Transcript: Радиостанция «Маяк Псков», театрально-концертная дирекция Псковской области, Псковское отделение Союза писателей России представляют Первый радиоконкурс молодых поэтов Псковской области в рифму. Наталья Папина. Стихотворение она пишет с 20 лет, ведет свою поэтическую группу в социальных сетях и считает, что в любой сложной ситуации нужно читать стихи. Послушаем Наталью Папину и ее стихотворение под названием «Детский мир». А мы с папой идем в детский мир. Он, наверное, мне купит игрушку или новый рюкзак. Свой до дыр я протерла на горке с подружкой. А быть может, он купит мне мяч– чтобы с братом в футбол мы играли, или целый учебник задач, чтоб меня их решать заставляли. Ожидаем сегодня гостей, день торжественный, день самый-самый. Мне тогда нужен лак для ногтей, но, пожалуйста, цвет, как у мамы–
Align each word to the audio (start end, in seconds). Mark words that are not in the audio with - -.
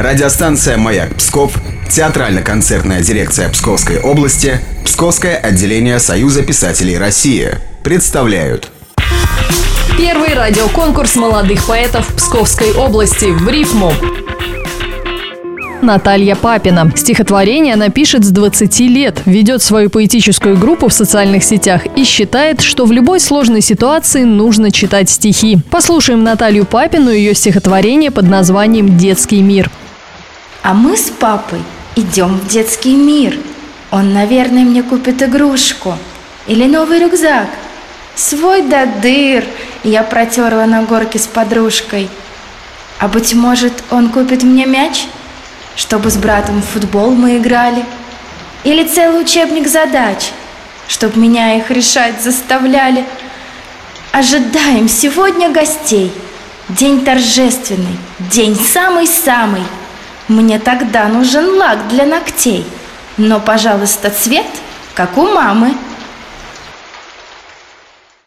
Радиостанция 0.00 0.78
«Маяк 0.78 1.14
Псков», 1.16 1.52
театрально-концертная 1.90 3.02
дирекция 3.02 3.50
Псковской 3.50 4.00
области, 4.00 4.58
Псковское 4.82 5.36
отделение 5.36 5.98
Союза 5.98 6.42
писателей 6.42 6.96
России 6.96 7.50
представляют 7.84 8.70
Первый 9.98 10.32
радиоконкурс 10.32 11.16
молодых 11.16 11.66
поэтов 11.66 12.06
Псковской 12.16 12.72
области 12.72 13.26
в 13.26 13.46
рифму. 13.46 13.92
Наталья 15.82 16.34
Папина. 16.34 16.90
Стихотворение 16.96 17.74
она 17.74 17.90
пишет 17.90 18.24
с 18.24 18.30
20 18.30 18.80
лет, 18.80 19.20
ведет 19.26 19.62
свою 19.62 19.90
поэтическую 19.90 20.56
группу 20.56 20.88
в 20.88 20.94
социальных 20.94 21.44
сетях 21.44 21.82
и 21.94 22.04
считает, 22.04 22.62
что 22.62 22.86
в 22.86 22.92
любой 22.92 23.20
сложной 23.20 23.60
ситуации 23.60 24.22
нужно 24.22 24.70
читать 24.70 25.10
стихи. 25.10 25.58
Послушаем 25.70 26.24
Наталью 26.24 26.64
Папину 26.64 27.10
и 27.10 27.18
ее 27.18 27.34
стихотворение 27.34 28.10
под 28.10 28.28
названием 28.28 28.96
«Детский 28.96 29.42
мир». 29.42 29.70
А 30.62 30.74
мы 30.74 30.96
с 30.96 31.10
папой 31.10 31.62
идем 31.96 32.38
в 32.38 32.46
детский 32.46 32.94
мир. 32.94 33.38
Он, 33.90 34.12
наверное, 34.12 34.62
мне 34.64 34.82
купит 34.82 35.22
игрушку 35.22 35.96
или 36.46 36.66
новый 36.66 37.00
рюкзак. 37.00 37.48
Свой 38.14 38.62
до 38.62 38.86
дыр 38.86 39.44
я 39.84 40.02
протерла 40.02 40.66
на 40.66 40.82
горке 40.82 41.18
с 41.18 41.26
подружкой. 41.26 42.08
А 42.98 43.08
быть 43.08 43.34
может, 43.34 43.72
он 43.90 44.10
купит 44.10 44.42
мне 44.42 44.66
мяч– 44.66 45.06
чтобы 45.80 46.10
с 46.10 46.16
братом 46.16 46.60
в 46.60 46.66
футбол 46.66 47.12
мы 47.12 47.38
играли, 47.38 47.84
или 48.64 48.86
целый 48.86 49.22
учебник 49.22 49.66
задач, 49.66 50.30
чтоб 50.88 51.16
меня 51.16 51.56
их 51.56 51.70
решать 51.70 52.22
заставляли. 52.22 53.06
Ожидаем 54.12 54.88
сегодня 54.88 55.48
гостей, 55.48 56.12
день 56.68 57.02
торжественный, 57.04 57.96
день 58.18 58.56
самый-самый. 58.56 59.62
Мне 60.30 60.60
тогда 60.60 61.08
нужен 61.08 61.56
лак 61.58 61.88
для 61.88 62.06
ногтей, 62.06 62.64
но, 63.16 63.40
пожалуйста, 63.40 64.10
цвет, 64.10 64.46
как 64.94 65.18
у 65.18 65.26
мамы– 65.26 65.74